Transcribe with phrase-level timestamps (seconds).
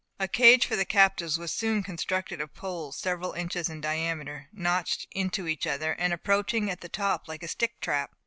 [0.19, 5.05] A cage for the captives was soon constructed, of poles several inches in diameter, notched
[5.11, 8.09] into each other, and approaching at the top like a stick trap.